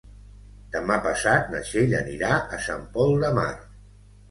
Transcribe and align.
Demà 0.75 0.97
passat 1.07 1.51
na 1.51 1.61
Txell 1.67 1.95
anirà 1.99 2.33
a 2.59 2.61
Sant 2.71 2.91
Pol 2.99 3.17
de 3.27 3.33
Mar. 3.39 3.49